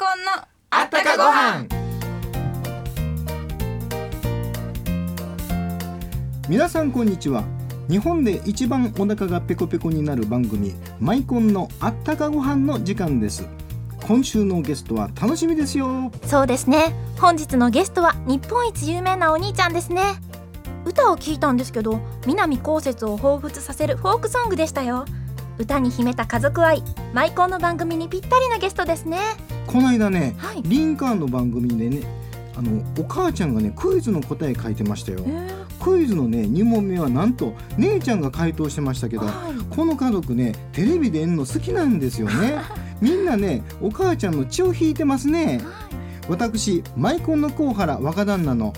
[0.00, 1.68] コンのあったかご飯。
[6.48, 7.44] 皆さんこんにちは。
[7.90, 13.46] 日本で一番お腹がペコペコになる番組マイコンのあったかご飯の時間です。
[14.06, 16.10] 今週のゲストは楽しみですよ。
[16.24, 16.94] そうですね。
[17.20, 20.14] 本日のゲストは日本一有名なお兄ちゃんですね。
[20.86, 25.04] 歌を聞いたんですけど南こうせつを彷彿させるフォークソングでしたよ。
[25.58, 26.82] 歌に秘めた家族愛
[27.12, 29.18] マイコンの番組にぴったりなゲストですね
[29.70, 30.62] この間ね、はい。
[30.62, 32.02] リンカーンの番組でね
[32.56, 35.20] あのお母ちゃんがねクイズの答え書いてましたよ。
[35.26, 35.84] えー。
[35.84, 39.74] クイズのね2問目はなんと姉ちゃんが回答してましたけどはい。
[39.74, 42.58] この家族ねテレビでんの好きなんですよね。
[43.00, 45.60] みんなねお母ちゃんの血を引いてますね。
[46.28, 48.72] 私マイコンの甲原若旦那の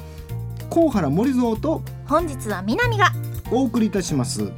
[0.69, 3.13] 甲原森蔵と本日は南が。
[3.51, 4.51] お送りいたします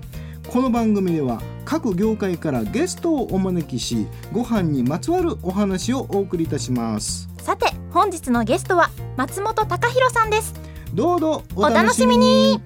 [0.49, 7.29] この番組では各業界からゲストをお招きしご飯にまつわるお話をお送りいたします。
[7.39, 10.55] さて本日のゲストは松本隆弘さんです。
[10.93, 12.61] どうぞおお楽しみ楽しみに。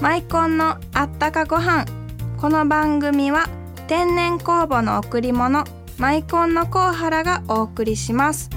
[0.00, 1.86] マイコンのあったかご飯。
[2.40, 3.48] この番組は
[3.88, 5.64] 天然酵母の贈り物
[5.98, 8.48] マイコンのコウハラがお送りします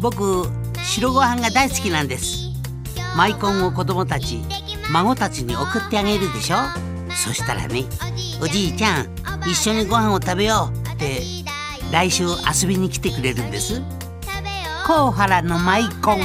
[0.00, 0.46] 僕
[0.84, 2.48] 白ご飯が大好きなんです。
[3.16, 4.42] マイコンを子供たち
[4.92, 6.56] 孫たちに送ってあげるでしょ？
[7.10, 7.84] そしたらね
[8.40, 11.22] おじいちゃん一緒にご飯を食べようって
[11.90, 13.82] 来週遊びに来てくれるんです。
[14.86, 16.20] 甲原のマイコン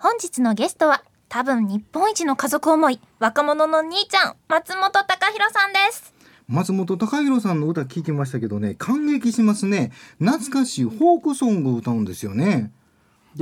[0.00, 6.14] 本日のゲストは多分日本一の家族思い若者の兄ちゃん松本隆弘さんです。
[6.48, 9.92] 松本隆弘さんの歌聞きましたけどね感激しますね。
[10.18, 12.72] 懐かしいフォークソングを歌うんですよね。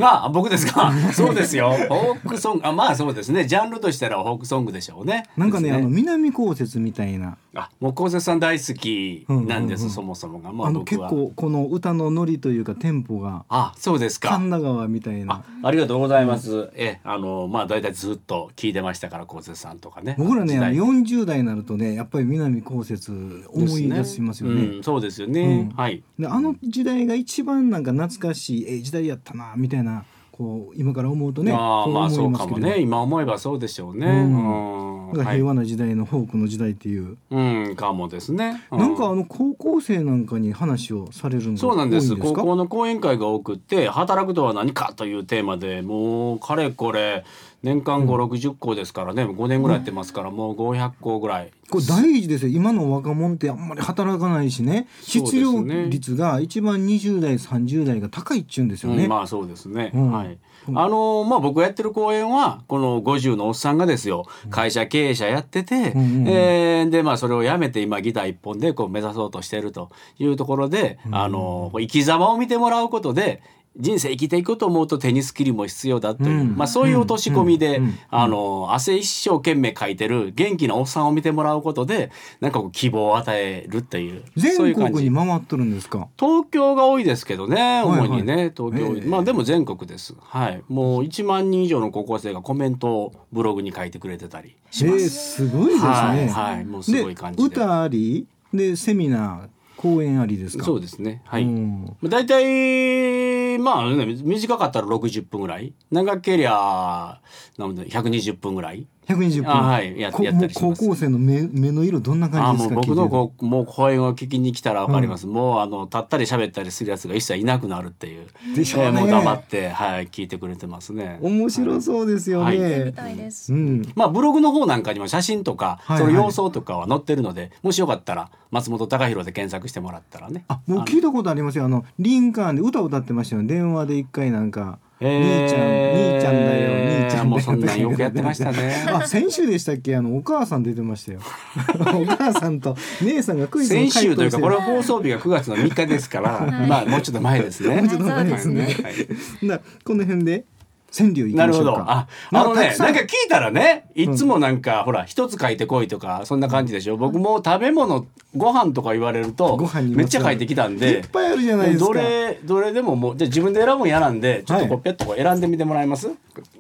[0.03, 0.93] あ僕ですか？
[1.13, 1.73] そうですよ。
[1.73, 2.67] フォークソング。
[2.67, 3.47] あまあそうですね。
[3.47, 5.25] ジャンルとしたらフォークソングでしょうね。
[5.37, 7.37] なんかねですあの南こうせつみたいな。
[7.55, 9.95] あもう昴生さん大好きなんです、うんうんうん。
[9.95, 10.53] そもそもが。
[10.53, 13.45] まああの結構この歌のノリというかテンポが。
[13.49, 14.31] あそうですか。
[14.31, 15.43] 神田川みたいあな。
[15.63, 20.17] ありがとうございます、えあのまあ大体ずっと聞いてましたから昴生さんとかね。
[20.19, 24.63] 僕らねあの時代40代になるとねやっぱり南こうせつ思い出しますよね。
[24.77, 25.77] うん、そうですよね、うん。
[25.77, 26.03] はい。
[26.19, 29.86] であの時代が一番なんか懐かしいええ時代やったなみたいな
[30.33, 32.81] こう今から思うとねああまあそうかもね。
[32.81, 42.17] 今思えばそうでしょうね、うんうんだから平和な時代のフォークの時代っていう、うんかもですね、うなんかあの高校生なんかに話をされるのがそうなんです。
[42.17, 47.25] 高校の講演会が多くって働くとは何かというテーマでもうかれこれ
[47.63, 49.25] 年間5 6 0校ですからね。
[49.25, 51.51] 5年ぐらいやってますからもう500校ぐらい。
[51.69, 52.53] これ大事ですよ。
[52.53, 54.87] 今の若者ってあんまり働かないしね。
[55.03, 60.13] 失業ね率が一番20代30代が高いっちゅうんですよね、うんまあそうですね、うん。
[60.13, 60.39] はい。
[60.75, 64.27] あのまあ僕がやってる講演はこの50のおっさんがですよ。
[64.51, 66.29] 会社経営者やってて、うんうんうん。
[66.29, 73.43] えーでまあそれをやめて今ギター一本でこう目指そうとしてるというところで、あの生き様を見てもらうことで
[73.79, 76.57] 人生生きていくと思うとテニスキルも必要だという、うん。
[76.57, 77.85] まあ、そういう落とし込みで、うん。
[77.85, 77.99] うん。
[78.11, 82.11] あの汗一生懸命かいてる元気なおっさんを見てもらうことで
[82.41, 84.25] なんかこう希望を与えるっていう。
[84.37, 86.09] そうい全う感じ国に回っとるんですか？
[86.19, 89.07] 東京が多いですけどね主にね、はい東京、ええ。
[89.07, 90.15] まあでも全国です。
[90.21, 90.63] はい。
[90.69, 98.27] もう1万人以上の高校生がコメントをブログに書いてくれてたりします、えーすごいですね、はい、はい、もうすごい感じで歌あり？
[98.55, 99.56] でセミナー？
[99.77, 100.65] 講演ありですか？
[100.65, 101.23] そうですね。
[101.27, 101.97] はい、うん。
[102.05, 105.73] 大体まあ、ね、短かったら60分ぐらい。
[105.91, 107.21] 長けりゃ
[107.59, 109.51] なので120分ぐらい120分。
[109.51, 109.99] あはい。
[109.99, 110.65] やこやったりします。
[110.65, 118.27] もう高校生の目目の色どんなあ感じもう僕のこうもう声を聞きに来たらわかります、もうあの立ったり喋ったりするやつが一切いなくなるっていう。
[118.55, 118.89] でしょうね。
[118.89, 121.19] えーもう黙って、はい、聞いてくれてますね。
[121.21, 122.85] て面白そうですよね、はい。
[122.87, 123.53] みたいです。
[123.53, 123.93] うん。
[123.95, 126.01] まあブログの方なんかにも写真とか、はい。
[126.01, 130.45] はいその様相とかは載ってるのでもしよかったら松本隆弘で検索してもらったらね。
[130.49, 131.65] あもう聞いたことありますよ。
[131.65, 133.49] あのリンカーンで歌歌ってましたよね。
[133.49, 138.85] 電話で一回なんか兄ちゃん兄ちゃんだよ兄ちゃんもうそんなんよくやってましたね。
[138.91, 139.95] あ先週でしたっけ？
[139.97, 141.21] あのお母さん出てましたよ。
[141.95, 147.77] お母さんと姉さんがクイズの先週というかこれれ放送日が9月の3日ですから、まあもうちょっと前ですね。
[147.77, 148.63] もうちょっと前ですね。
[148.65, 148.75] はい。
[149.47, 150.45] なこの辺で？
[150.93, 151.73] 川柳いきなるほど。
[151.73, 151.93] ましょうか。
[151.93, 156.97] あ、まあのね、なんか聞いたらね、いつもなんか、ほら、一つ書いてこいとか、そんな感じでしょ。
[156.97, 158.07] 僕も食べ物、
[158.37, 161.85] ご飯とか言われるとめっちゃ書いてきたんいでっ、ぱいあるじゃないですか。
[161.87, 166.11] どれ、どれでももう、じゃあ自分で選ぶん嫌なんで、ちょっとこはう、ペットこう選んでみてもらえます？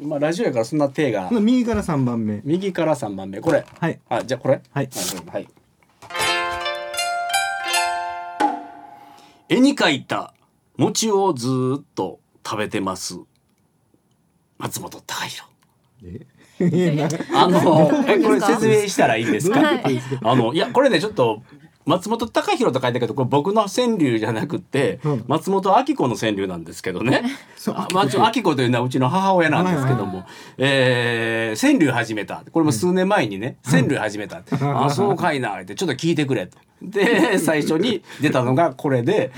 [0.03, 1.29] まあ、ラジオやからそんな手が。
[1.31, 2.41] 右から3番目。
[2.45, 3.65] 右から3番目、これ。
[3.79, 4.01] はい。
[4.09, 4.61] あ、じゃあこれ。
[4.73, 4.89] はい。
[5.31, 5.49] はい。
[9.49, 10.35] 絵に描いた
[10.77, 13.21] 餅をずーっと食べてます。
[14.59, 15.49] 松本隆弘。
[17.35, 19.61] あの、え、これ説明したらいいですか？
[19.61, 21.43] はいあの、いや、これね、ちょっと。
[21.89, 27.23] 松本隆弘と書いたけど、これ僕の川柳じゃなくて、うん松本明子の川柳なんですけどね。
[27.57, 30.25] そうあまあ、ちょ明子というのはうちの母親なんですけども、
[30.59, 32.43] えー川柳始めた。
[32.51, 34.43] これも数年前にね、川柳始めた。
[34.63, 36.59] あ、そうかいな、って、ちょっと聞いてくれと。
[36.83, 39.31] で、最初に出たのがこれで、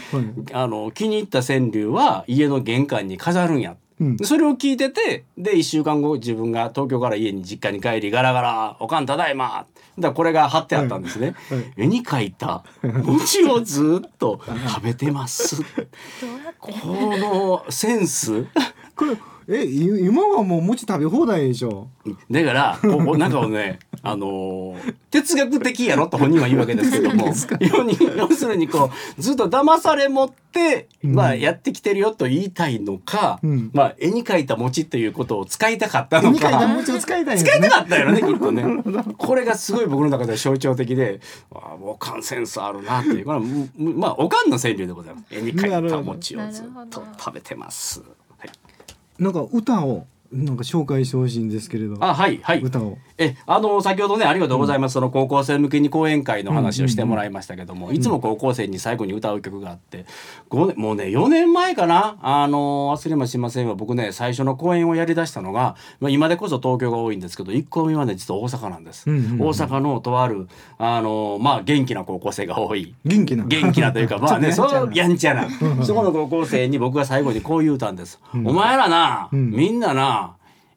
[0.54, 3.76] あの、気に入った川柳は家の玄関に飾るんや。
[4.00, 4.16] うん。
[4.16, 9.66] でそれを聞いててで1週間後自分が東京から家に実家に帰りガラガラ「おかんただいま」
[9.98, 11.34] だこれが貼ってあったんですね、
[11.76, 12.62] 絵に描いた。
[12.82, 15.60] 餅をずっと食べてます。
[16.60, 18.46] このセンス。
[18.94, 19.16] これ
[19.50, 21.88] えい今はもう餅食べ放題でしょ？
[22.30, 33.70] だからここなんかねあのー哲学的やろと本人は言うわけですけども 要に要するにこうずっと騙されもって、まあ、やってきてるよと言いたいのか、うん。
[33.72, 36.66] まあ、絵に描いた餅っていうことを使いたかったの2回か。
[36.66, 38.64] 餅を使いたいんです使いねたかったよねきっとね。
[39.16, 41.20] これがすごい僕の中では象徴的で
[41.54, 43.24] ああもうおかんセンスあるなっていう。
[43.24, 45.26] これはむむまあおかんの川柳でございます。
[45.30, 48.00] 絵に描いた餅をずっと食べてます、
[48.38, 51.96] はい、なんか歌をなんか紹介してほしいんですけれど。
[52.00, 52.60] あはいはい。
[52.60, 52.98] 歌を。
[53.16, 60.04] えあの先ほどねありがとうございます、その高校生向けに講演会の話をしてもらいましたけども、いつも高校生に最後に歌う曲があって
[60.50, 62.18] 5年もうね4年前かな？
[62.20, 63.74] あの忘れもしませんわ。
[63.74, 70.48] 僕ね最初の講演をやりだしたのが、まあ、今でこそ東京が多いんですけど1個目はね実は大阪なんです、うんうんうん大阪のとある
[70.78, 72.94] あのまあ元気な高校生が多い。
[73.04, 73.44] 元気な。
[73.44, 75.48] 元気なというか まあねそうやんちゃな。
[75.84, 79.50] そこの高校生に僕が最後にこう言うたんです、お前らな、ん。
[79.50, 80.17] みんなな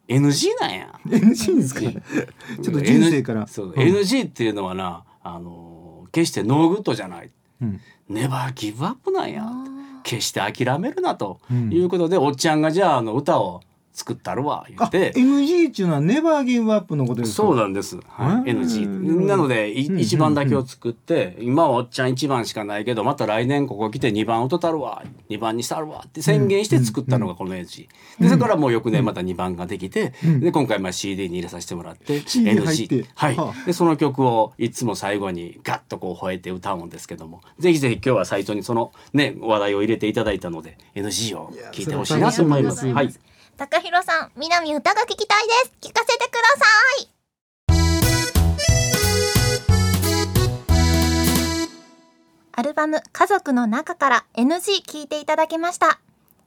[0.08, 1.00] NG なんや。
[1.06, 1.80] NG ですか？
[1.80, 3.40] ちょっと人生から。
[3.40, 3.74] N- そう、うん。
[3.74, 7.30] NG っていうのはなあの決して no good じゃない。
[7.60, 7.80] うん。
[8.08, 9.46] never give up なんや
[10.02, 11.72] 決して諦めるなとうん。
[11.72, 13.62] いうことで、おっちゃんがじゃああの歌を
[13.92, 17.36] 作ったるわ言うて NG っていうのはネバーギブアップのことですか？
[17.42, 30.40] そうなんです、はい、うん NG なので一番だけを作って今はおっちゃん一番しかないけどまた来年ここ来て二番歌たるわ二番にしたるわって宣言して作ったのがこの NG でそれからもう翌年また二番ができてうん。
[30.40, 32.94] で今回まあ CD に入れさせてもらって CD 入って。
[32.96, 33.36] NG はい。
[33.36, 42.86] はでその曲をいつも最後にガッとこう吠えて歌うんですけどもぜひぜひ今日は最初にそのね話題を入れていただいたので NG を聞いてほしいなと思います。
[42.86, 43.12] はい
[43.56, 45.72] 高弘さん、南歌が聞きたいです。
[45.80, 46.66] 聞かせてくださ
[47.02, 47.08] い。
[52.54, 56.00] アルバム家族の中から NG 聞いていただきました。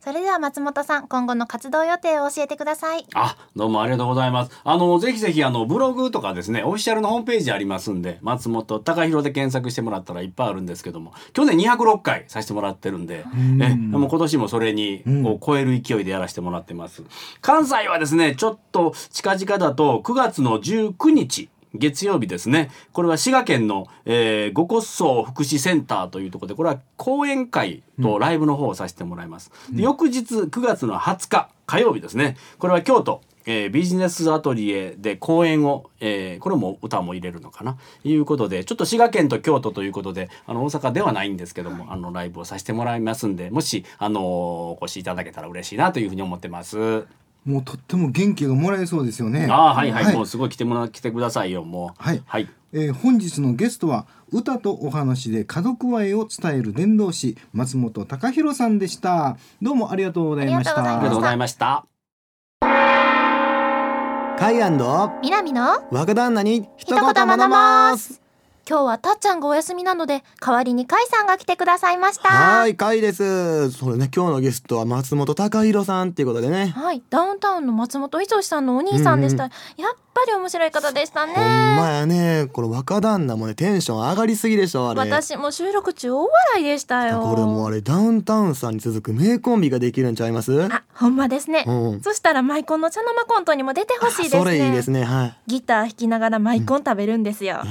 [0.06, 3.08] それでは松本さん、今後の活動予定を教えてください。
[3.16, 4.52] あ、どうもありがとうございます。
[4.64, 17.02] あの、ぜひぜひ、あの、ブログとかですね、オフィシャルのホームページありますんで、松本隆弘で検索してもらったらいっぱいあるんですけども、去年206回させてもらってるんで、んえ、もう今年もそれに、こう超える勢いでやらせてもらってます。
[17.42, 22.72] 関西はですね、ちょっと近々だと、9月の19日、月曜日ですね。
[22.94, 29.52] これは滋賀県の、えー、五骨荘福祉センターというところで、これは講演会とライブの方をさせてもらいます。
[29.72, 32.38] で翌日9月の20日火曜日ですね。
[32.60, 33.22] これは京都。
[33.48, 37.78] えービジネスアトリエで講演を、えーこれも歌も入れるのかな？
[38.04, 47.06] いうことでちょっと滋賀県と京都ということであの大阪ではないんですけどもあのライブをさせてもらいますんでもしあのお越しいただけたら嬉しいなというふうに思ってます。
[47.46, 49.48] もうとっても元気がもらえそうですよね。
[49.50, 50.16] ああはいはい、はい。
[50.16, 52.04] もうすごい来てもら来てくださいよもう。
[52.04, 52.24] はい。
[52.26, 52.50] はい。
[52.74, 59.38] えー本日のゲストは歌とお話で家族愛を伝える伝道師松本隆弘さんでした。
[59.62, 60.84] どうもありがとうございました。
[60.84, 61.86] ありがとうございました。
[64.38, 68.25] カイアンド南の若旦那に一言学ます
[68.68, 72.30] 今日はたっちゃんがお休みなので、代わりにカイさんが来てくださいました。
[72.30, 73.72] はーい、カイです。
[73.72, 76.74] それね、今日のゲストは松本隆弘さんっていうことでね。
[76.76, 79.44] はい、ダウンタウンの松本人志さんのお兄さんでした。
[79.44, 79.52] やっ
[80.16, 81.34] ぱり面白い方でしたね。
[81.36, 81.44] ほん
[81.76, 85.02] まやね、この若旦那もね、テンション上がりすぎでしょ、あれ。
[85.02, 87.22] 私も収録中大笑いでしたよ。
[87.22, 90.60] これもうあれ、ダウンタウンさんに続く名コンビができるんちゃいます？
[90.64, 91.66] あ、ほんまですね。
[91.68, 94.42] うんそしたらマイコンの茶の間コントにも出てほしいですね。
[94.42, 95.38] それいいですね、はい。
[95.46, 97.62] ギター弾きながらマイコン食べるんですよ。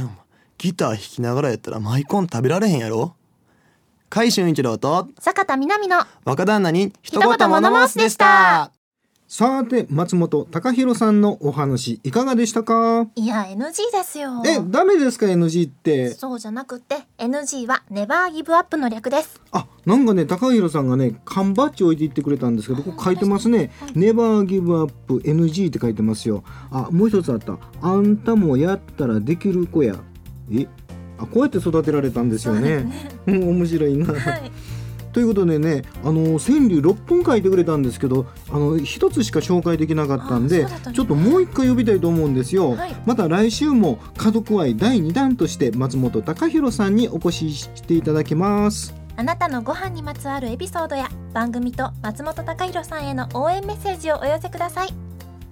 [0.65, 3.15] ギター弾きながらやったらマイコン食べられへんやろ？
[4.09, 8.73] 海俊一郎と坂田南の若旦那に一言物申すでした。
[9.29, 13.07] さて松本隆弘さんのお話いかがでしたか？
[13.15, 14.43] いや NG ですよ。
[14.47, 16.15] えダメですか？NG って。
[16.15, 19.43] そうじゃなくて NG はネバーギブアップの略です。
[19.53, 26.43] あなんかね高弘さんがね缶バッジ置いていってくれたんですけどここ書いてますね「ネバーギブアップ NG」って書いてますよ。
[26.71, 29.97] あもう一つあった「あんたもやったらできる子や」
[30.53, 30.67] え
[31.19, 32.87] あこうやって育てられたんですよね。
[33.27, 34.51] うん面白いな、はい。
[35.13, 40.71] ということでねあの川柳6本書いてくれたんですけどあの一つしか紹介できなかったんでね。
[40.93, 42.97] ちょっともう一回呼びたいと思うんですよ、はい。
[43.07, 48.95] また来週も家族愛第2弾として松本隆弘さんにお越ししていただきます。
[49.17, 54.89] あなたのご飯にまつわるエピソードや番組と松本隆弘さんへの応援メッセージをお寄せください。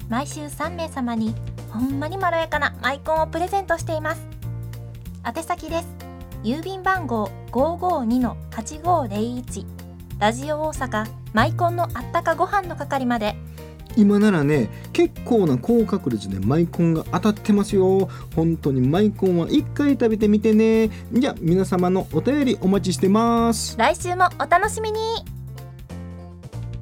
[0.09, 1.35] 毎週3名様に
[1.71, 4.21] ほんまにまろやかなマイコンをプレゼントしています
[5.25, 5.89] 宛先です。
[6.43, 9.65] 郵便番号552-8501
[10.19, 13.37] ラジオ大阪マイコンのあったかご飯の係まで。
[13.97, 18.09] 今ならね結構な高確率でマイコンが当たってますよ。
[18.35, 20.91] 本当にマイコンは一回食べてみてね。
[21.13, 23.79] じゃあ皆様のお便りお待ちしてます。
[23.79, 24.99] 来週もお楽しみに。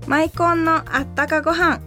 [0.06, 1.78] マイコンのあったかご飯。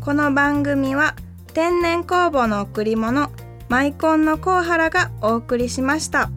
[0.00, 1.14] この番組は
[1.52, 3.30] 天然酵母の贈り物
[3.68, 6.30] マイコンのコウハラがお送りしました。